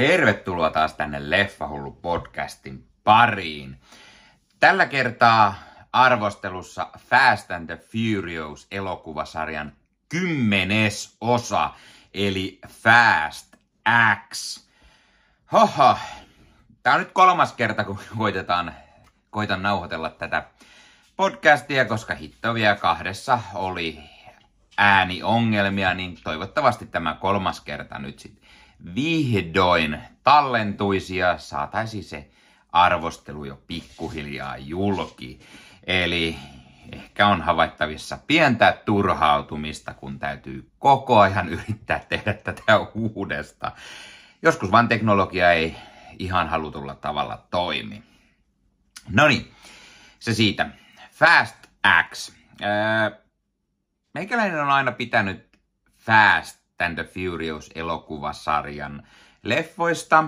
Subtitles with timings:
[0.00, 3.80] Tervetuloa taas tänne Leffahullu podcastin pariin.
[4.60, 5.54] Tällä kertaa
[5.92, 9.72] arvostelussa Fast and the Furious elokuvasarjan
[10.08, 11.70] kymmenes osa,
[12.14, 13.56] eli Fast
[14.30, 14.64] X.
[15.52, 15.98] Hoho,
[16.82, 18.74] tää on nyt kolmas kerta, kun koitetaan,
[19.30, 20.44] koitan nauhoitella tätä
[21.16, 24.00] podcastia, koska hitto vielä kahdessa oli
[24.78, 28.49] ääniongelmia, niin toivottavasti tämä kolmas kerta nyt sitten
[28.94, 32.30] vihdoin tallentuisi ja saataisiin se
[32.72, 35.40] arvostelu jo pikkuhiljaa julki.
[35.86, 36.36] Eli
[36.92, 43.72] ehkä on havaittavissa pientä turhautumista, kun täytyy koko ajan yrittää tehdä tätä uudesta.
[44.42, 45.76] Joskus vaan teknologia ei
[46.18, 48.02] ihan halutulla tavalla toimi.
[49.08, 49.52] No niin,
[50.18, 50.70] se siitä.
[51.12, 51.56] Fast
[52.12, 52.32] X.
[52.62, 53.18] Öö,
[54.14, 55.58] meikäläinen on aina pitänyt
[55.98, 59.02] Fast and the Furious elokuvasarjan
[59.42, 60.24] leffoista.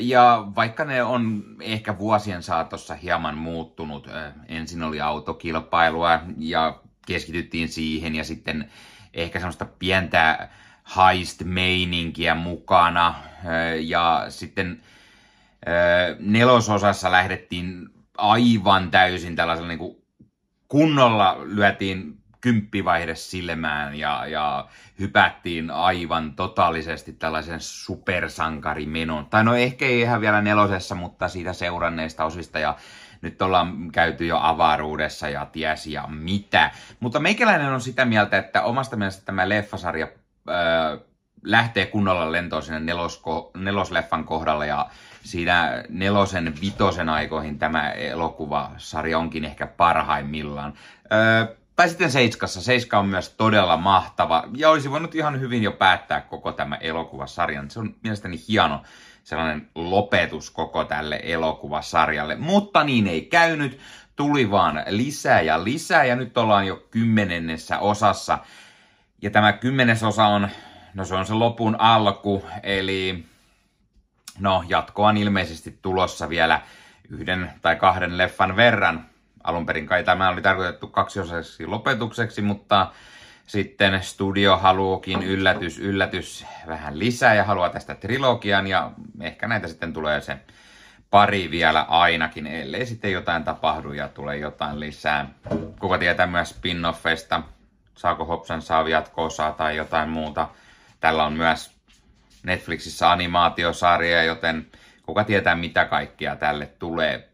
[0.00, 4.08] Ja vaikka ne on ehkä vuosien saatossa hieman muuttunut,
[4.48, 8.70] ensin oli autokilpailua ja keskityttiin siihen ja sitten
[9.14, 10.48] ehkä semmoista pientä
[10.96, 13.14] heist-meininkiä mukana
[13.80, 14.82] ja sitten
[16.18, 19.96] nelososassa lähdettiin aivan täysin tällaisella niin kuin
[20.68, 29.26] kunnolla lyötiin kymppivaihde silmään ja, ja hypättiin aivan totaalisesti tällaisen supersankarimenon.
[29.26, 32.76] Tai no ehkä ei ihan vielä nelosessa, mutta siitä seuranneista osista ja
[33.22, 36.70] nyt ollaan käyty jo avaruudessa ja ties ja mitä.
[37.00, 40.08] Mutta meikäläinen on sitä mieltä, että omasta mielestä tämä leffasarja
[40.48, 40.98] öö,
[41.42, 44.86] lähtee kunnolla lentoon sinne nelosko, nelosleffan kohdalla ja
[45.22, 50.74] siinä nelosen, vitosen aikoihin tämä elokuvasarja onkin ehkä parhaimmillaan.
[51.12, 52.62] Öö, tai sitten Seiskassa.
[52.62, 57.70] Seiska on myös todella mahtava ja olisi voinut ihan hyvin jo päättää koko tämä elokuvasarjan.
[57.70, 58.82] Se on mielestäni hieno
[59.24, 62.36] sellainen lopetus koko tälle elokuvasarjalle.
[62.36, 63.78] Mutta niin ei käynyt.
[64.16, 68.38] Tuli vaan lisää ja lisää ja nyt ollaan jo kymmenennessä osassa.
[69.22, 70.48] Ja tämä kymmenes osa on,
[70.94, 73.24] no se on se lopun alku, eli
[74.38, 76.60] no jatkoa on ilmeisesti tulossa vielä
[77.08, 79.06] yhden tai kahden leffan verran
[79.44, 82.92] alun perin kai tämä oli tarkoitettu kaksiosaisesti lopetukseksi, mutta
[83.46, 88.90] sitten studio haluukin yllätys, yllätys vähän lisää ja haluaa tästä trilogian ja
[89.20, 90.38] ehkä näitä sitten tulee se
[91.10, 95.28] pari vielä ainakin, ellei sitten jotain tapahdu ja tulee jotain lisää.
[95.80, 97.42] Kuka tietää myös spin-offeista,
[97.94, 100.48] saako Hobson saa jatkoosaa tai jotain muuta.
[101.00, 101.78] Tällä on myös
[102.42, 104.66] Netflixissä animaatiosarja, joten
[105.02, 107.28] kuka tietää mitä kaikkia tälle tulee.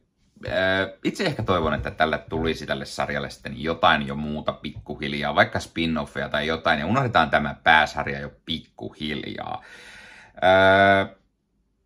[1.04, 6.28] Itse ehkä toivon, että tälle tulisi tälle sarjalle sitten jotain jo muuta pikkuhiljaa, vaikka spin-offia
[6.30, 9.62] tai jotain, ja unohdetaan tämä pääsarja jo pikkuhiljaa.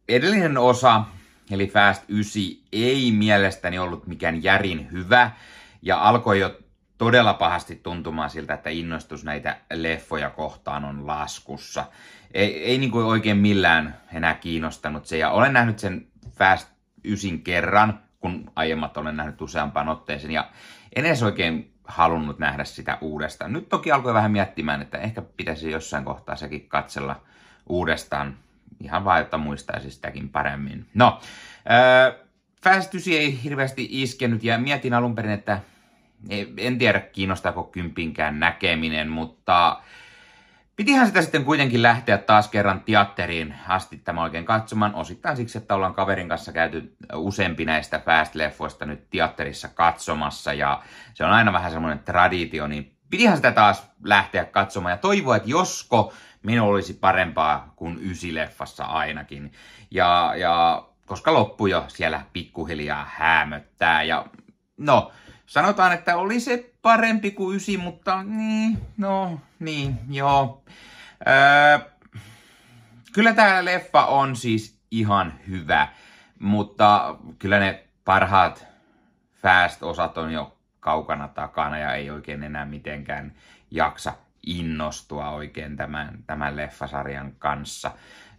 [0.09, 1.05] Edellinen osa,
[1.51, 2.43] eli Fast 9,
[2.73, 5.31] ei mielestäni ollut mikään järin hyvä,
[5.83, 6.59] ja alkoi jo
[6.99, 11.85] todella pahasti tuntumaan siltä, että innostus näitä leffoja kohtaan on laskussa.
[12.35, 16.69] Ei, ei niin kuin oikein millään enää kiinnostanut se, ja olen nähnyt sen Fast
[17.05, 20.33] 9 kerran, kun aiemmat olen nähnyt useampaan otteeseen.
[20.33, 20.51] Ja
[20.97, 23.53] en edes oikein halunnut nähdä sitä uudestaan.
[23.53, 27.21] Nyt toki alkoi vähän miettimään, että ehkä pitäisi jossain kohtaa sekin katsella
[27.69, 28.37] uudestaan.
[28.81, 30.87] Ihan vaan, jotta muistaisi sitäkin paremmin.
[30.95, 31.21] No,
[31.71, 32.29] äh,
[32.63, 35.61] Fast ei hirveästi iskenyt ja mietin alun perin, että
[36.57, 39.83] en tiedä kiinnostaako kympinkään näkeminen, mutta
[40.79, 45.75] Pitihän sitä sitten kuitenkin lähteä taas kerran teatteriin asti tämä oikein katsomaan, osittain siksi, että
[45.75, 50.83] ollaan kaverin kanssa käyty useampi näistä Fast-leffoista nyt teatterissa katsomassa, ja
[51.15, 55.51] se on aina vähän semmoinen traditio, niin pitihän sitä taas lähteä katsomaan, ja toivoa, että
[55.51, 56.13] josko
[56.43, 59.53] minulla olisi parempaa kuin ysileffassa ainakin,
[59.91, 64.27] ja, ja koska loppu jo siellä pikkuhiljaa hämöttää, ja
[64.77, 65.13] no,
[65.49, 70.63] sanotaan, että oli se parempi kuin ysi, mutta niin, no, niin, joo.
[71.29, 71.79] Öö,
[73.13, 75.89] kyllä tämä leffa on siis ihan hyvä,
[76.39, 78.67] mutta kyllä ne parhaat
[79.43, 83.33] Fast-osat on jo kaukana takana ja ei oikein enää mitenkään
[83.71, 84.13] jaksa
[84.47, 87.91] innostua oikein tämän, tämän leffasarjan kanssa.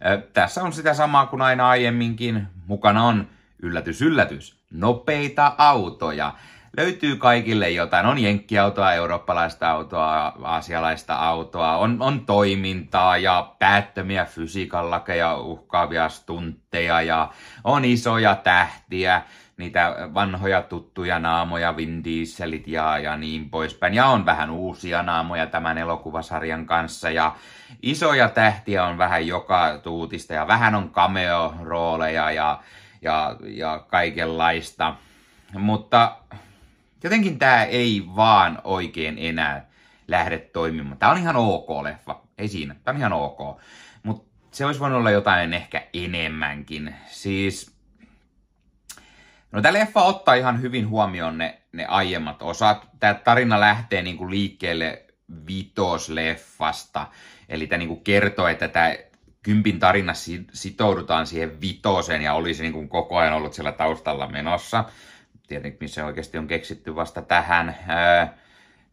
[0.06, 2.46] Ö, tässä on sitä samaa kuin aina aiemminkin.
[2.66, 3.28] Mukana on
[3.62, 6.34] yllätys, yllätys, nopeita autoja
[6.76, 8.06] löytyy kaikille jotain.
[8.06, 17.28] On jenkkiautoa, eurooppalaista autoa, aasialaista autoa, on, on toimintaa ja päättömiä fysiikallakeja, uhkaavia stuntteja ja
[17.64, 19.22] on isoja tähtiä
[19.56, 23.94] niitä vanhoja tuttuja naamoja, Vin Dieselit ja, ja niin poispäin.
[23.94, 27.10] Ja on vähän uusia naamoja tämän elokuvasarjan kanssa.
[27.10, 27.34] Ja
[27.82, 32.60] isoja tähtiä on vähän joka tuutista ja vähän on cameo-rooleja ja,
[33.02, 34.94] ja, ja kaikenlaista.
[35.58, 36.16] Mutta
[37.04, 39.66] jotenkin tämä ei vaan oikein enää
[40.08, 40.98] lähde toimimaan.
[40.98, 43.60] Tämä on ihan ok leffa, ei siinä, tämä on ihan ok.
[44.02, 46.94] Mutta se olisi voinut olla jotain ehkä enemmänkin.
[47.06, 47.80] Siis
[49.52, 52.88] No tämä leffa ottaa ihan hyvin huomioon ne, ne aiemmat osat.
[53.00, 55.04] Tämä tarina lähtee niinku liikkeelle
[55.46, 57.06] vitosleffasta.
[57.48, 58.94] Eli tämä niinku kertoo, että tämä
[59.42, 60.12] kympin tarina
[60.52, 64.84] sitoudutaan siihen vitoseen ja olisi niinku koko ajan ollut siellä taustalla menossa.
[65.50, 67.76] Tietenkin se oikeasti on keksitty vasta tähän.
[67.88, 68.34] Ää,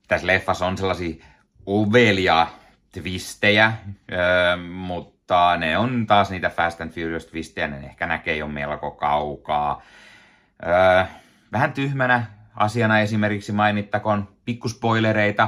[0.08, 1.26] tässä leffassa on sellaisia
[1.66, 2.48] ovelia
[2.92, 8.48] twistejä, ää, mutta ne on taas niitä Fast and Furious twistejä, ne ehkä näkee jo
[8.48, 9.82] melko kaukaa.
[10.66, 11.06] Öö,
[11.52, 12.26] vähän tyhmänä
[12.56, 15.48] asiana esimerkiksi mainittakoon pikkuspoilereita.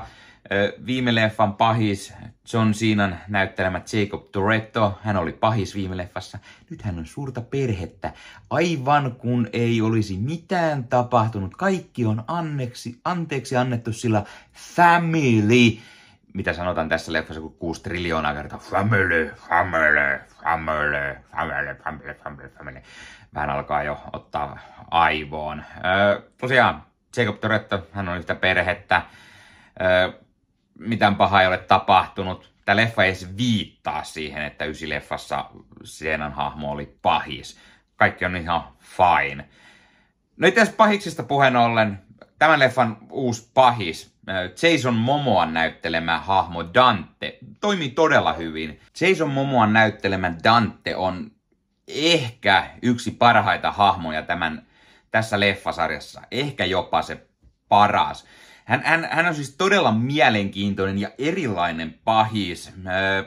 [0.85, 2.13] Viime leffan pahis
[2.53, 6.39] John Cenan näyttelemä Jacob Toretto, hän oli pahis viime leffassa.
[6.69, 8.13] Nyt hän on suurta perhettä,
[8.49, 11.55] aivan kun ei olisi mitään tapahtunut.
[11.55, 15.77] Kaikki on anneksi, anteeksi annettu sillä family
[16.33, 18.59] mitä sanotaan tässä leffassa kuin kuusi triljoonaa kertaa.
[18.59, 22.81] Family, family, family, family, family, family, family.
[23.33, 24.59] Vähän alkaa jo ottaa
[24.91, 25.63] aivoon.
[25.85, 26.83] Öö, tosiaan,
[27.17, 29.01] Jacob Toretto, hän on yhtä perhettä.
[29.81, 30.11] Öö,
[30.79, 32.53] mitään pahaa ei ole tapahtunut.
[32.65, 35.45] Tämä leffa ei edes viittaa siihen, että leffassa
[35.83, 37.57] Sienan hahmo oli pahis.
[37.95, 39.49] Kaikki on ihan fine.
[40.37, 42.01] No itse asiassa pahiksista puheen ollen,
[42.39, 44.19] tämän leffan uusi pahis,
[44.61, 48.79] Jason Momoan näyttelemä hahmo Dante toimii todella hyvin.
[49.01, 51.31] Jason Momoan näyttelemä Dante on
[51.87, 54.67] ehkä yksi parhaita hahmoja tämän,
[55.11, 56.21] tässä leffasarjassa.
[56.31, 57.27] Ehkä jopa se
[57.69, 58.25] paras.
[58.69, 62.73] Hän, hän, hän on siis todella mielenkiintoinen ja erilainen pahis.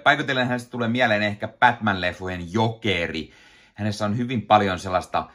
[0.02, 3.30] Paikotellen hänestä tulee mieleen ehkä Batman-leffojen jokeri.
[3.74, 5.28] Hänessä on hyvin paljon sellaista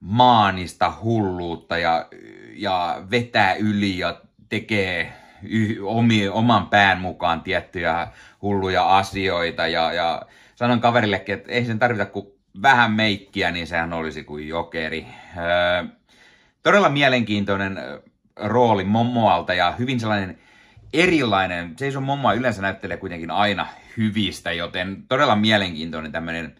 [0.00, 2.08] maanista hulluutta ja,
[2.56, 5.12] ja vetää yli ja tekee
[5.42, 8.08] y- omi, oman pään mukaan tiettyjä
[8.42, 9.66] hulluja asioita.
[9.66, 10.22] Ja, ja
[10.54, 12.26] sanon kaverillekin, että ei sen tarvita kuin
[12.62, 15.06] vähän meikkiä, niin sehän olisi kuin jokeri.
[16.62, 17.78] Todella mielenkiintoinen
[18.36, 20.38] rooli Momoalta ja hyvin sellainen
[20.92, 21.74] erilainen.
[21.80, 23.66] Jason Momoa yleensä näyttelee kuitenkin aina
[23.96, 26.54] hyvistä, joten todella mielenkiintoinen tämmöinen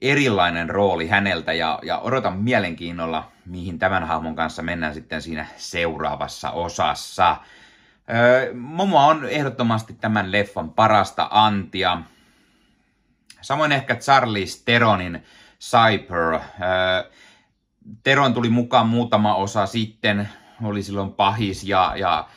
[0.00, 6.50] erilainen rooli häneltä ja, ja odotan mielenkiinnolla, mihin tämän hahmon kanssa mennään sitten siinä seuraavassa
[6.50, 7.36] osassa.
[8.14, 12.02] Öö, Momo on ehdottomasti tämän leffan parasta antia.
[13.40, 15.22] Samoin ehkä Charlie Teronin
[15.60, 16.34] Cyper.
[16.34, 16.40] Öö,
[18.02, 20.28] Teron tuli mukaan muutama osa sitten,
[20.62, 22.28] oli silloin pahis ja, ja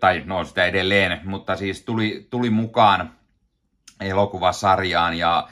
[0.00, 3.12] tai no sitä edelleen, mutta siis tuli, tuli mukaan
[4.00, 5.48] elokuvasarjaan ja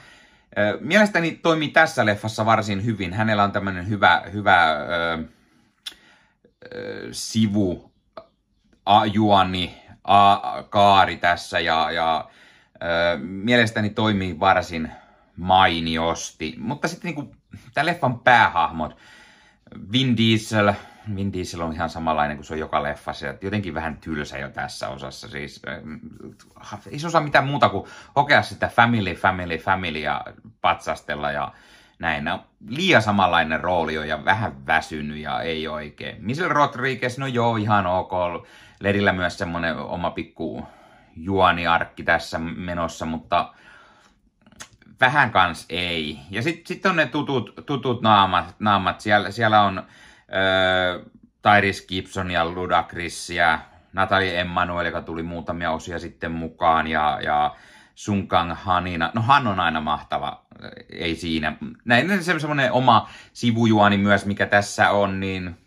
[0.79, 3.13] Mielestäni toimii tässä leffassa varsin hyvin.
[3.13, 5.23] Hänellä on tämmöinen hyvä, hyvä ö,
[6.75, 7.91] ö, sivu,
[8.85, 10.37] a, juoni, a,
[10.69, 12.29] kaari tässä ja, ja
[12.75, 14.91] ö, mielestäni toimii varsin
[15.37, 16.55] mainiosti.
[16.57, 17.35] Mutta sitten niin
[17.73, 18.97] tämä leffan päähahmot,
[19.91, 20.73] Vin Diesel,
[21.15, 23.25] Vin Diesel on ihan samanlainen kuin se on joka leffassa.
[23.25, 25.27] Ja jotenkin vähän tylsä jo tässä osassa.
[25.27, 30.25] Siis, äh, ei se osaa mitään muuta kuin hokea sitä family, family, family ja
[30.61, 31.51] patsastella ja
[31.99, 32.25] näin.
[32.25, 36.15] No, liian samanlainen rooli on ja vähän väsynyt ja ei oikein.
[36.19, 38.11] Michelle Rodriguez, no joo, ihan ok.
[38.79, 40.67] Ledillä myös semmonen oma pikku
[41.15, 43.53] juoniarkki tässä menossa, mutta
[44.99, 46.19] vähän kans ei.
[46.29, 49.01] Ja sitten sit on ne tutut, tutut naamat, naamat.
[49.01, 49.83] Siellä, siellä on
[50.33, 51.05] äh,
[51.41, 53.59] Tyrese Gibson ja Ludacris ja
[53.93, 57.55] Natalie Emmanuel, joka tuli muutamia osia sitten mukaan, ja, ja
[57.95, 59.11] Sunkang Hanina.
[59.15, 60.45] No Han on aina mahtava,
[60.89, 61.57] ei siinä.
[61.85, 65.57] Näin se semmoinen oma sivujuoni myös, mikä tässä on, niin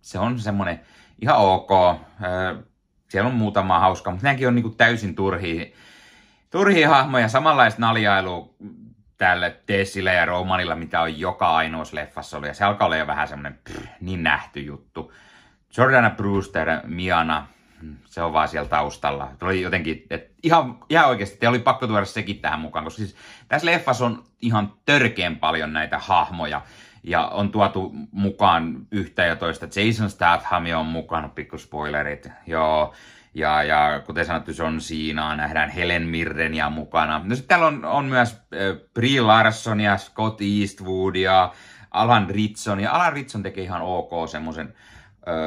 [0.00, 0.80] se on semmoinen
[1.22, 1.70] ihan ok.
[3.08, 5.66] Siellä on muutama hauska, mutta nämäkin on niinku täysin turhia,
[6.50, 8.54] turhia hahmoja, samanlaista naljailua
[9.18, 12.48] tälle Tessille ja Romanilla, mitä on joka ainoassa leffassa ollut.
[12.48, 13.58] Ja se alkaa olla jo vähän semmoinen
[14.00, 15.12] niin nähty juttu.
[15.76, 17.46] Jordana Brewster, Miana,
[18.04, 19.30] se on vaan siellä taustalla.
[19.38, 23.16] Tuli jotenkin, että ihan, ihan oikeasti, te oli pakko tuoda sekin tähän mukaan, koska siis
[23.48, 26.62] tässä leffassa on ihan törkeän paljon näitä hahmoja.
[27.02, 29.66] ja on tuotu mukaan yhtä ja toista.
[29.66, 32.94] Jason Statham on mukana, pikku spoilerit, joo.
[33.34, 37.20] Ja, ja kuten sanottu, se on siinä, nähdään Helen Mirrenia mukana.
[37.24, 38.40] No sitten täällä on, on myös
[38.94, 41.52] Brie Larson ja Scott Eastwood ja
[41.90, 42.80] Alan Ritson.
[42.80, 44.74] Ja Alan Ritson teki ihan ok semmoisen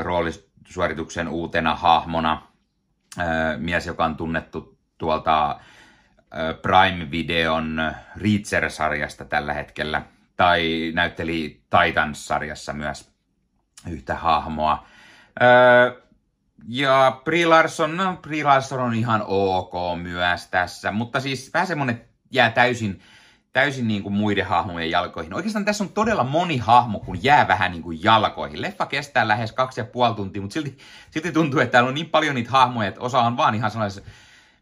[0.03, 2.41] roolisuorituksen uutena hahmona.
[3.19, 5.57] Äh, mies, joka on tunnettu tuolta äh,
[6.61, 10.01] Prime-videon Reacher-sarjasta tällä hetkellä.
[10.38, 13.11] Tai näytteli Titans-sarjassa myös
[13.89, 14.85] yhtä hahmoa.
[15.41, 16.03] Äh,
[16.68, 22.01] ja Brie Larson, no Brie Larson on ihan ok myös tässä, mutta siis vähän semmonen
[22.32, 23.01] jää täysin,
[23.53, 25.34] täysin niin kuin muiden hahmojen jalkoihin.
[25.34, 28.62] Oikeastaan tässä on todella moni hahmo, kun jää vähän niin kuin jalkoihin.
[28.62, 30.77] Leffa kestää lähes kaksi ja puoli tuntia, mutta silti,
[31.12, 34.12] silti tuntuu, että täällä on niin paljon niitä hahmoja, että osa on vaan ihan sellaisessa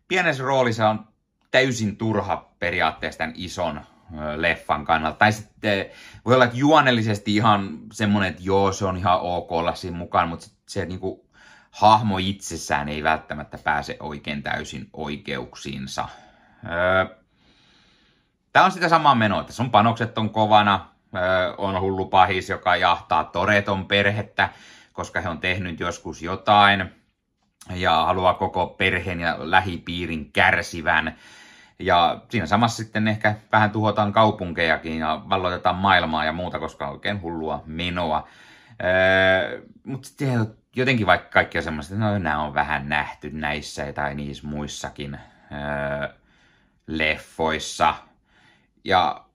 [0.07, 1.07] pienessä roolissa on
[1.51, 3.81] täysin turha periaatteessa tämän ison
[4.35, 5.17] leffan kannalta.
[5.17, 5.85] Tai sitten
[6.25, 10.29] voi olla, että juonellisesti ihan semmoinen, että joo, se on ihan ok olla siinä mukaan,
[10.29, 11.21] mutta se niin kuin
[11.71, 16.09] hahmo itsessään ei välttämättä pääse oikein täysin oikeuksiinsa.
[16.65, 17.15] Öö,
[18.53, 19.43] Tämä on sitä samaa menoa.
[19.43, 20.85] Tässä on panokset on kovana,
[21.15, 24.49] öö, on hullu pahis, joka jahtaa Toreton perhettä,
[24.93, 26.91] koska he on tehnyt joskus jotain
[27.75, 31.15] ja haluaa koko perheen ja lähipiirin kärsivän.
[31.79, 36.93] Ja siinä samassa sitten ehkä vähän tuhotaan kaupunkejakin ja valloitetaan maailmaa ja muuta, koska on
[36.93, 38.27] oikein hullua menoa.
[38.83, 40.09] Öö, Mutta
[40.75, 45.19] jotenkin vaikka kaikki on semmoista, että no nämä on vähän nähty näissä tai niissä muissakin
[45.51, 46.19] öö,
[46.87, 47.95] leffoissa.
[48.83, 49.25] Ja,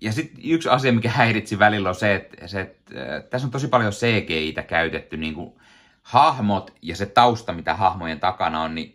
[0.00, 3.50] ja sitten yksi asia, mikä häiritsi välillä on se, että, se, että äh, tässä on
[3.50, 5.52] tosi paljon CGI-tä käytetty, niin kuin
[6.02, 8.92] hahmot ja se tausta, mitä hahmojen takana on, niin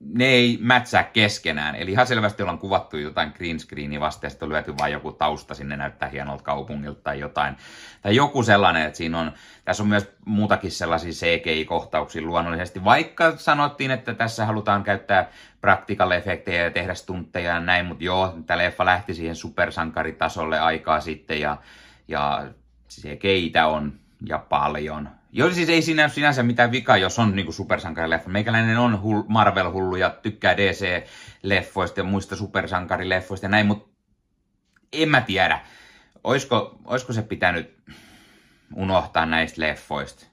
[0.00, 1.74] ne ei mätsää keskenään.
[1.74, 5.12] Eli ihan selvästi ollaan kuvattu jotain green screenia vasta ja sitten on lyöty vain joku
[5.12, 7.56] tausta sinne näyttää hienolta kaupungilta tai jotain.
[8.02, 9.32] Tai joku sellainen, että siinä on,
[9.64, 12.84] tässä on myös muutakin sellaisia CGI-kohtauksia luonnollisesti.
[12.84, 18.34] Vaikka sanottiin, että tässä halutaan käyttää practical efektejä ja tehdä stuntteja ja näin, mutta joo,
[18.46, 21.56] tämä leffa lähti siihen supersankaritasolle aikaa sitten ja,
[22.08, 22.46] ja
[22.90, 23.92] CGI-tä on
[24.26, 25.15] ja paljon.
[25.32, 28.30] Joo, siis ei siinä sinänsä mitään vikaa, jos on niinku supersankarileffa.
[28.30, 33.88] Meikäläinen on hull, Marvel-hullu ja tykkää DC-leffoista ja muista supersankarileffoista ja näin, mutta
[34.92, 35.60] en mä tiedä.
[36.24, 37.78] Oisko, oisko se pitänyt
[38.74, 40.26] unohtaa näistä leffoista?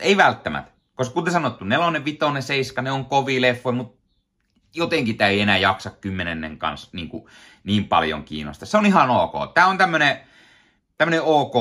[0.00, 0.72] Ei välttämättä.
[0.94, 4.02] Koska kuten sanottu, nelonen, vitonen, seiska, ne on kovia leffoja, mutta
[4.74, 7.24] jotenkin tämä ei enää jaksa kymmenennen kanssa niin, kuin,
[7.64, 8.66] niin paljon kiinnostaa.
[8.66, 9.54] Se on ihan ok.
[9.54, 10.20] Tämä on tämmönen,
[10.98, 11.54] tämmönen ok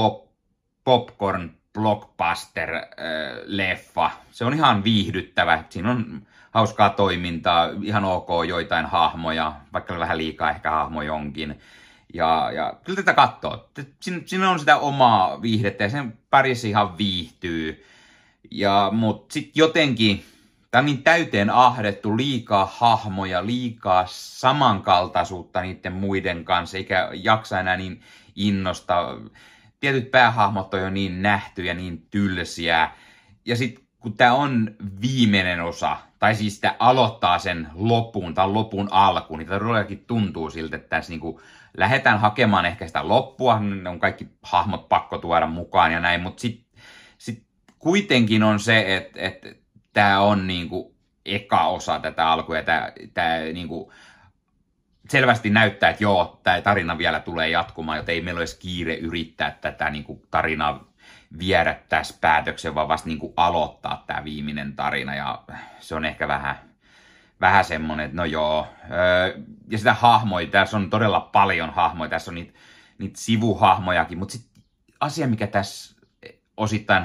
[0.84, 4.10] popcorn blockbuster-leffa.
[4.32, 5.64] Se on ihan viihdyttävä.
[5.70, 11.60] Siinä on hauskaa toimintaa, ihan ok joitain hahmoja, vaikka vähän liikaa ehkä hahmoja onkin.
[12.14, 13.70] Ja, ja kyllä tätä katsoo.
[14.00, 17.86] Siinä, siinä on sitä omaa viihdettä ja sen parissa ihan viihtyy.
[18.52, 20.26] Ja, mutta sitten jotenkin,
[20.72, 27.78] tämä on niin täyteen ahdettu, liikaa hahmoja, liikaa samankaltaisuutta niiden muiden kanssa, eikä jaksa enää
[27.78, 28.02] niin
[28.36, 29.18] innosta
[29.82, 32.92] tietyt päähahmot on jo niin nähty ja niin tylsiä.
[33.46, 38.88] Ja sitten kun tämä on viimeinen osa, tai siis sitä aloittaa sen lopun tai lopun
[38.92, 41.42] alkuun, niin todellakin tuntuu siltä, että tässä niinku
[41.78, 46.42] lähdetään hakemaan ehkä sitä loppua, ne on kaikki hahmot pakko tuoda mukaan ja näin, mutta
[46.42, 46.82] sitten
[47.18, 47.44] sit
[47.80, 49.50] kuitenkin on se, että, että
[49.94, 50.96] tämä on niinku
[51.26, 52.64] eka osa tätä alkua ja
[53.14, 53.94] tämä niinku
[55.10, 59.58] selvästi näyttää, että joo, tämä tarina vielä tulee jatkumaan, joten ei meillä olisi kiire yrittää
[59.62, 60.92] tätä niin kuin, tarinaa
[61.40, 65.16] viedä tässä päätöksen, vaan vasta niin kuin, aloittaa tämä viimeinen tarina.
[65.16, 65.44] Ja
[65.80, 66.56] se on ehkä vähän,
[67.42, 68.68] vähän semmoinen, että no joo.
[68.92, 69.38] Öö,
[69.70, 72.60] ja sitä hahmoja, tässä on todella paljon hahmoja, tässä on niitä,
[72.98, 74.64] niitä sivuhahmojakin, mutta sitten
[75.00, 76.02] asia, mikä tässä
[76.58, 77.04] osittain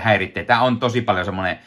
[0.00, 1.58] häiritsee, tämä on tosi paljon semmoinen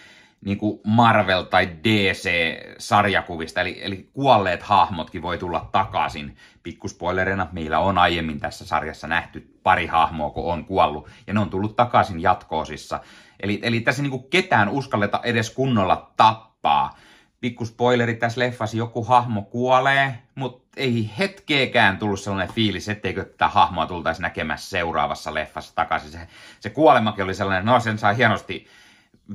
[0.47, 6.35] niin kuin Marvel- tai DC-sarjakuvista, eli, eli kuolleet hahmotkin voi tulla takaisin.
[6.63, 11.49] Pikkuspoilerina meillä on aiemmin tässä sarjassa nähty pari hahmoa, kun on kuollut, ja ne on
[11.49, 12.99] tullut takaisin jatkoosissa.
[13.39, 16.97] Eli, eli tässä niin kuin ketään uskalleta edes kunnolla tappaa.
[17.39, 23.85] Pikkuspoileri tässä leffassa, joku hahmo kuolee, mutta ei hetkeekään tullut sellainen fiilis, etteikö tätä hahmoa
[23.85, 26.11] tultaisi näkemässä seuraavassa leffassa takaisin.
[26.11, 26.27] Se,
[26.59, 28.67] se kuolemakin oli sellainen, no sen saa hienosti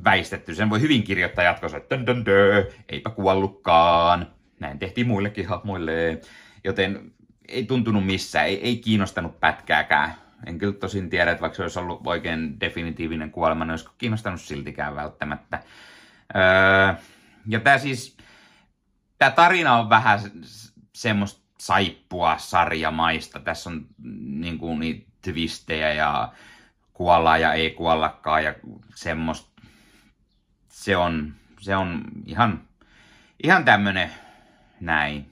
[0.03, 0.55] väistetty.
[0.55, 4.27] Sen voi hyvin kirjoittaa jatkossa, että dön, dön, dö, eipä kuollutkaan.
[4.59, 6.21] Näin tehtiin muillekin hahmoille.
[6.63, 7.11] Joten
[7.47, 10.13] ei tuntunut missään, ei, ei kiinnostanut pätkääkään.
[10.45, 14.41] En kyllä tosin tiedä, että vaikka se olisi ollut oikein definitiivinen kuolema, niin olisiko kiinnostanut
[14.41, 15.63] siltikään välttämättä.
[16.35, 16.93] Öö,
[17.47, 18.17] ja tämä siis,
[19.17, 20.19] tämä tarina on vähän
[20.93, 23.39] semmoista saippua sarjamaista.
[23.39, 23.85] Tässä on
[24.25, 26.33] niin kuin, niin twistejä ja
[26.93, 28.53] kuollaan ja ei kuollakaan ja
[28.95, 29.52] semmoista.
[30.73, 32.61] Se on, se on ihan,
[33.43, 34.09] ihan tämmönen
[34.79, 35.31] näin.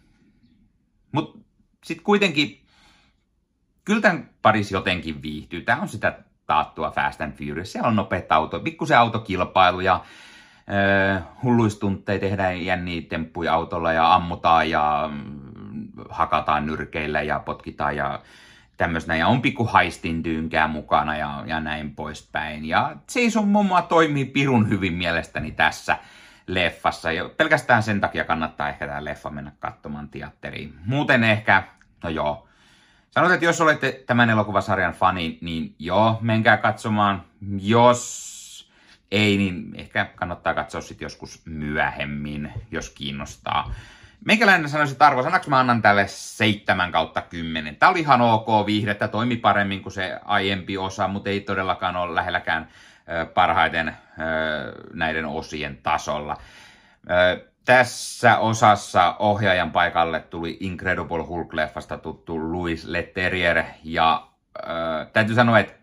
[1.11, 1.45] Mut
[1.83, 2.61] sit kuitenkin,
[3.85, 5.61] kyllä tämän paris jotenkin viihtyy.
[5.61, 7.71] Tää on sitä taattua Fast and Furious.
[7.71, 10.05] Siellä on nopeat auto, pikkusen autokilpailu ja
[11.15, 18.21] äh, tehdään jänniä temppuja autolla ja ammutaan ja mm, hakataan nyrkeillä ja potkitaan ja
[18.81, 19.15] tämmöistä.
[19.15, 22.65] Ja on pikku haistin tyynkää mukana ja, ja näin poispäin.
[22.65, 25.97] Ja Jason Momoa toimii pirun hyvin mielestäni tässä
[26.47, 27.11] leffassa.
[27.11, 30.73] Ja pelkästään sen takia kannattaa ehkä tämä leffa mennä katsomaan teatteriin.
[30.85, 31.63] Muuten ehkä,
[32.03, 32.47] no joo,
[33.11, 37.23] Sanoit, että jos olette tämän elokuvasarjan fani, niin joo, menkää katsomaan.
[37.59, 38.71] Jos
[39.11, 43.73] ei, niin ehkä kannattaa katsoa sitten joskus myöhemmin, jos kiinnostaa.
[44.25, 47.75] Meikäläinen sanoisi, että arvosanaksi mä annan tälle 7 kautta 10.
[47.75, 52.15] Tämä oli ihan ok viihdettä, toimi paremmin kuin se aiempi osa, mutta ei todellakaan ole
[52.15, 52.67] lähelläkään
[53.33, 53.97] parhaiten
[54.93, 56.37] näiden osien tasolla.
[57.65, 64.27] Tässä osassa ohjaajan paikalle tuli Incredible Hulk-leffasta tuttu Louis Leterrier, ja
[65.13, 65.73] täytyy sanoa, että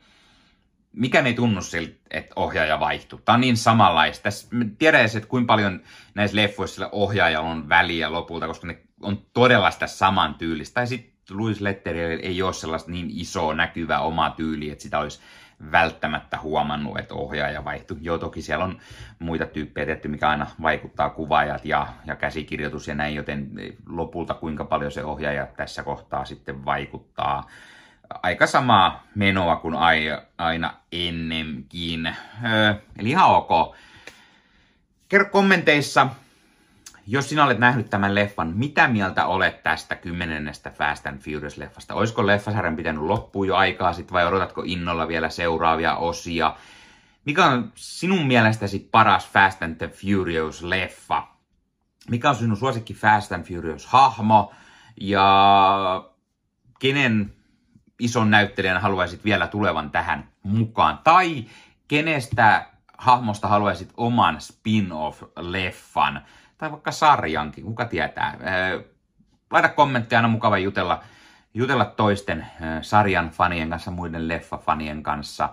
[0.98, 3.20] mikä ei tunnu siltä, että ohjaaja vaihtuu.
[3.24, 4.22] Tämä on niin samanlaista.
[4.22, 5.80] Tässä tiedän että kuinka paljon
[6.14, 10.74] näissä leffoissa ohjaajalla on väliä lopulta, koska ne on todella sitä saman tyylistä.
[10.74, 15.20] Tai sitten Louis Leterrier ei ole sellaista niin isoa näkyvää omaa tyyliä, että sitä olisi
[15.72, 17.96] välttämättä huomannut, että ohjaaja vaihtui.
[18.00, 18.78] Joo, toki siellä on
[19.18, 23.50] muita tyyppejä tehty, mikä aina vaikuttaa kuvaajat ja, ja käsikirjoitus ja näin, joten
[23.88, 27.46] lopulta kuinka paljon se ohjaaja tässä kohtaa sitten vaikuttaa.
[28.22, 29.74] Aika samaa menoa kuin
[30.38, 32.16] aina ennenkin.
[32.98, 33.76] Eli ihan ok.
[35.08, 36.08] Kerro kommenteissa,
[37.06, 41.94] jos sinä olet nähnyt tämän leffan, mitä mieltä olet tästä kymmenennestä Fast and Furious-leffasta?
[41.94, 46.56] Olisiko leffasarjan pitänyt loppua jo aikaa sitten vai odotatko innolla vielä seuraavia osia?
[47.24, 51.22] Mikä on sinun mielestäsi paras Fast and the Furious-leffa?
[52.10, 54.52] Mikä on sinun suosikki Fast and Furious-hahmo?
[55.00, 56.04] Ja
[56.78, 57.34] kenen
[57.98, 60.98] ison näyttelijän haluaisit vielä tulevan tähän mukaan?
[61.04, 61.44] Tai
[61.88, 62.66] kenestä
[62.98, 66.20] hahmosta haluaisit oman spin-off-leffan?
[66.58, 68.36] tai vaikka sarjankin, kuka tietää.
[69.50, 71.02] Laita kommentteja, aina mukava jutella,
[71.54, 72.46] jutella toisten
[72.82, 75.48] sarjan fanien kanssa, muiden leffafanien kanssa.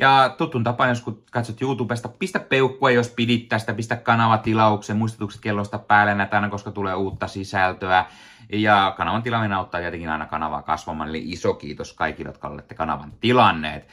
[0.00, 5.40] Ja tutun tapaan, jos kun katsot YouTubesta, pistä peukkua, jos pidit tästä, pistä kanavatilauksen, muistutukset
[5.40, 8.04] kellosta päälle näitä aina, koska tulee uutta sisältöä.
[8.52, 13.12] Ja kanavan tilaaminen auttaa tietenkin aina kanavaa kasvamaan, eli iso kiitos kaikille, jotka olette kanavan
[13.20, 13.88] tilanneet.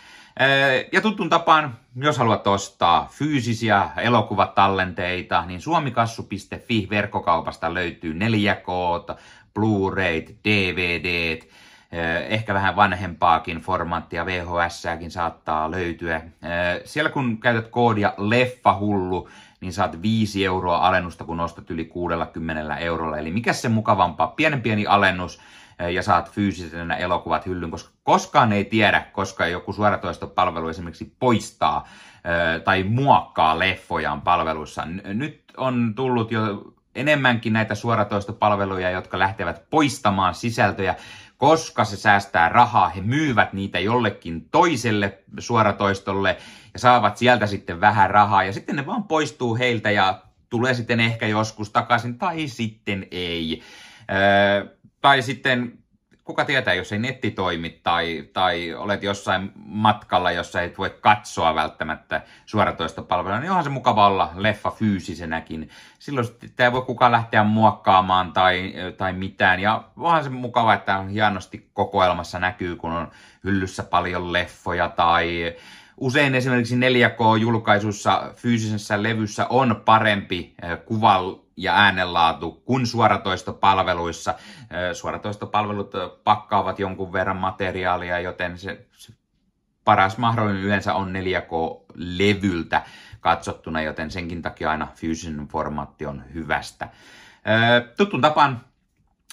[0.92, 9.16] Ja tutun tapaan, jos haluat ostaa fyysisiä elokuvatallenteita, niin suomikassu.fi verkkokaupasta löytyy 4K,
[9.54, 11.48] Blu-rayt, DVDt,
[12.30, 16.22] ehkä vähän vanhempaakin formaattia, VHS-ääkin saattaa löytyä.
[16.86, 19.30] Siellä kun käytät koodia LEFFAHULLU,
[19.62, 23.18] niin saat 5 euroa alennusta, kun ostat yli 60 eurolla.
[23.18, 25.42] Eli mikä se mukavampaa, pienen pieni alennus,
[25.94, 31.88] ja saat fyysisenä elokuvat hyllyn, koska koskaan ei tiedä, koska joku suoratoistopalvelu esimerkiksi poistaa
[32.64, 34.86] tai muokkaa leffojaan palveluissa.
[35.04, 36.42] Nyt on tullut jo
[36.96, 40.96] enemmänkin näitä suoratoistopalveluja, jotka lähtevät poistamaan sisältöjä,
[41.42, 42.90] koska se säästää rahaa.
[42.90, 46.38] He myyvät niitä jollekin toiselle suoratoistolle
[46.74, 51.00] ja saavat sieltä sitten vähän rahaa ja sitten ne vaan poistuu heiltä ja tulee sitten
[51.00, 53.62] ehkä joskus takaisin tai sitten ei.
[55.02, 55.80] Tai sitten,
[56.24, 61.56] kuka tietää, jos ei netti toimi tai, tai olet jossain matkalla, jossa et voi katsoa
[61.56, 65.70] välttämättä suoratoistopalvelua, niin onhan se mukava olla leffa fyysisenäkin.
[66.00, 69.60] Silloin sitä ei voi kukaan lähteä muokkaamaan tai, tai mitään.
[69.60, 73.12] Ja onhan se mukava, että hienosti kokoelmassa näkyy, kun on
[73.44, 75.56] hyllyssä paljon leffoja tai
[76.02, 81.20] Usein esimerkiksi 4K-julkaisussa fyysisessä levyssä on parempi eh, kuva
[81.62, 84.36] ja äänenlaatu kuin suoratoistopalveluissa.
[84.94, 85.92] Suoratoistopalvelut
[86.24, 88.86] pakkaavat jonkun verran materiaalia, joten se,
[89.84, 92.82] paras mahdollinen yleensä on 4K-levyltä
[93.20, 96.90] katsottuna, joten senkin takia aina fyysinen formaatti on hyvästä.
[97.98, 98.62] Tuttun tapaan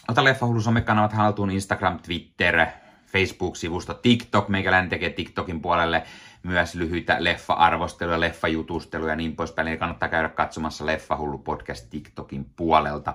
[0.08, 2.66] ota Leffahullu somekanavat haltuun Instagram, Twitter,
[3.06, 4.48] Facebook-sivusto, TikTok.
[4.48, 6.02] Meikäläinen tekee TikTokin puolelle
[6.42, 9.68] myös lyhyitä leffa-arvosteluja, leffa-jutusteluja ja niin poispäin.
[9.68, 13.14] Eli kannattaa käydä katsomassa Leffahullu podcast TikTokin puolelta.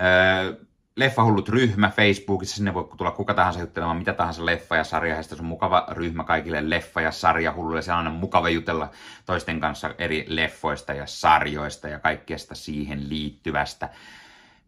[0.00, 5.36] Öö, Leffahullut ryhmä Facebookissa, sinne voi tulla kuka tahansa juttelemaan mitä tahansa leffa- ja sarjaheista.
[5.36, 7.82] Se on mukava ryhmä kaikille leffa- ja sarjahulluille.
[7.82, 8.90] Se on aina mukava jutella
[9.26, 13.88] toisten kanssa eri leffoista ja sarjoista ja kaikkesta siihen liittyvästä.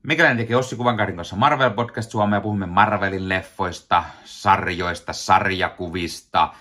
[0.02, 2.40] Meikäläinen tekee Ossi Kuvankarin kanssa Marvel Podcast Suomea.
[2.40, 6.54] Puhumme Marvelin leffoista, sarjoista, sarjakuvista,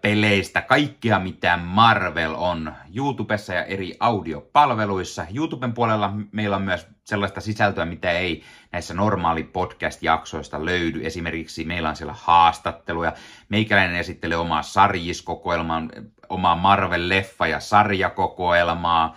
[0.00, 5.26] peleistä, kaikkea mitä Marvel on YouTubessa ja eri audiopalveluissa.
[5.34, 11.06] YouTuben puolella meillä on myös sellaista sisältöä, mitä ei näissä normaali podcast-jaksoista löydy.
[11.06, 13.12] Esimerkiksi meillä on siellä haastatteluja.
[13.48, 15.82] Meikäläinen esittelee omaa sarjiskokoelmaa,
[16.28, 19.16] omaa Marvel-leffa- ja sarjakokoelmaa.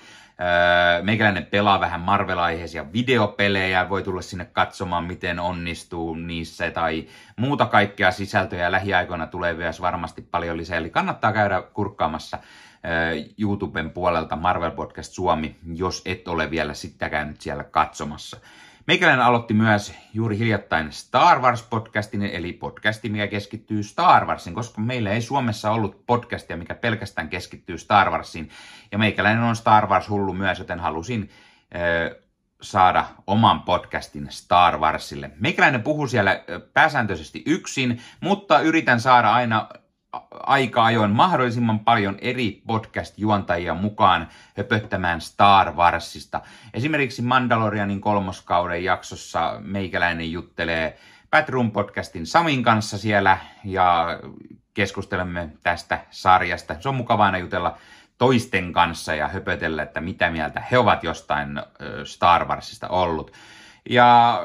[1.01, 8.11] Meikäläinen pelaa vähän Marvel-aiheisia videopelejä, voi tulla sinne katsomaan, miten onnistuu niissä tai muuta kaikkea
[8.11, 8.71] sisältöjä.
[8.71, 12.37] Lähiaikoina tulee myös varmasti paljon lisää, eli kannattaa käydä kurkkaamassa
[13.37, 18.37] YouTuben puolelta Marvel Podcast Suomi, jos et ole vielä sitä käynyt siellä katsomassa.
[18.89, 25.11] Meikäläinen aloitti myös juuri hiljattain Star Wars-podcastin, eli podcasti, mikä keskittyy Star Warsin, koska meillä
[25.11, 28.49] ei Suomessa ollut podcastia, mikä pelkästään keskittyy Star Warsiin.
[28.91, 31.29] Ja meikäläinen on Star Wars-hullu myös, joten halusin
[31.75, 32.21] äh,
[32.61, 35.31] saada oman podcastin Star Warsille.
[35.39, 39.69] Meikäläinen puhuu siellä pääsääntöisesti yksin, mutta yritän saada aina
[40.31, 46.41] aika ajoin mahdollisimman paljon eri podcast-juontajia mukaan höpöttämään Star Warsista.
[46.73, 50.97] Esimerkiksi Mandalorianin kolmoskauden jaksossa meikäläinen juttelee
[51.31, 54.19] Batroom podcastin Samin kanssa siellä ja
[54.73, 56.75] keskustelemme tästä sarjasta.
[56.79, 57.77] Se on mukava aina jutella
[58.17, 61.61] toisten kanssa ja höpötellä, että mitä mieltä he ovat jostain
[62.03, 63.31] Star Warsista ollut.
[63.89, 64.43] Ja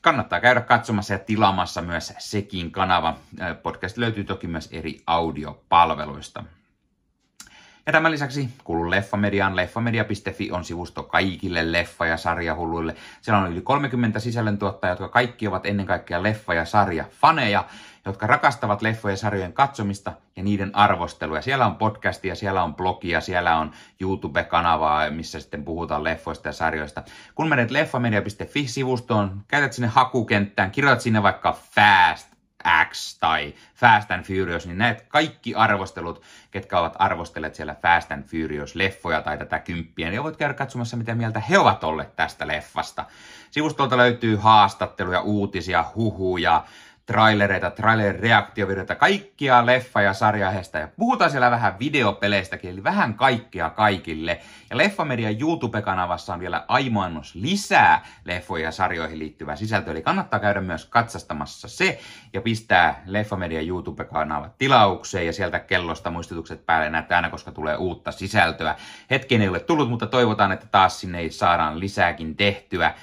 [0.00, 3.16] kannattaa käydä katsomassa ja tilaamassa myös sekin kanava.
[3.62, 6.44] Podcast löytyy toki myös eri audiopalveluista.
[7.90, 9.56] Ja tämän lisäksi kuuluu Leffamediaan.
[9.56, 12.96] Leffamedia.fi on sivusto kaikille leffa- ja sarjahulluille.
[13.20, 17.64] Siellä on yli 30 sisällöntuottajaa, jotka kaikki ovat ennen kaikkea leffa- ja sarjafaneja,
[18.04, 21.40] jotka rakastavat leffojen ja sarjojen katsomista ja niiden arvostelua.
[21.40, 27.02] Siellä on podcastia, siellä on blogia, siellä on YouTube-kanavaa, missä sitten puhutaan leffoista ja sarjoista.
[27.34, 32.29] Kun menet leffamedia.fi-sivustoon, käytät sinne hakukenttään, kirjoitat sinne vaikka Fast,
[32.90, 38.24] X tai Fast and Furious, niin näet kaikki arvostelut, ketkä ovat arvostelleet siellä Fast and
[38.24, 43.04] Furious-leffoja tai tätä kymppiä, niin voit käydä katsomassa, mitä mieltä he ovat olleet tästä leffasta.
[43.50, 46.64] Sivustolta löytyy haastatteluja, uutisia, huhuja,
[47.10, 50.78] trailereita, trailer-reaktiovideoita, kaikkia leffa- ja sarjaheista.
[50.78, 54.40] Ja puhutaan siellä vähän videopeleistäkin, eli vähän kaikkea kaikille.
[54.70, 60.60] Ja Leffamedian YouTube-kanavassa on vielä aimoannos lisää leffoja ja sarjoihin liittyvää sisältöä, eli kannattaa käydä
[60.60, 61.98] myös katsastamassa se
[62.32, 68.12] ja pistää Leffamedian YouTube-kanava tilaukseen ja sieltä kellosta muistutukset päälle näette aina, koska tulee uutta
[68.12, 68.74] sisältöä.
[69.10, 72.94] Hetken ei ole tullut, mutta toivotaan, että taas sinne saadaan lisääkin tehtyä.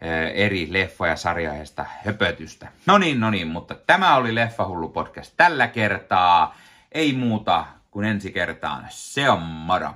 [0.00, 2.68] Eh, eri leffoja sarjaista höpötystä.
[2.86, 6.56] No niin, no niin, mutta tämä oli Leffahullu podcast tällä kertaa.
[6.92, 8.86] Ei muuta kuin ensi kertaan.
[8.90, 9.94] Se on moro!